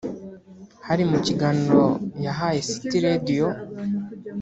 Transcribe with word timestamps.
hari 0.87 1.03
mu 1.09 1.17
kiganiro 1.25 1.83
yahaye 2.25 2.59
City 2.69 2.97
Radio 3.05 3.45